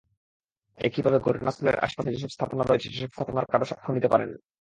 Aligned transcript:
একইভাবে 0.77 1.17
ঘটনাস্থলের 1.19 1.77
আশপাশে 1.79 2.13
যেসব 2.13 2.29
স্থাপনা 2.29 2.63
রয়েছে, 2.63 2.87
সেসব 2.89 3.11
স্থাপনার 3.11 3.49
কারও 3.51 3.65
সাক্ষ্যও 3.65 3.95
নিতে 3.95 4.11
পারেননি। 4.11 4.37